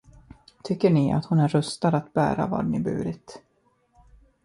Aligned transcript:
Tycker 0.63 0.89
ni, 0.89 1.13
att 1.13 1.25
hon 1.25 1.39
är 1.39 1.47
rustad 1.47 1.87
att 1.87 2.13
bära 2.13 2.47
vad 2.47 2.65
ni 2.65 2.79
burit? 2.79 3.41